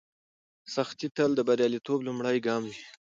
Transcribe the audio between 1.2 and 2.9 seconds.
د بریالیتوب لومړی ګام وي.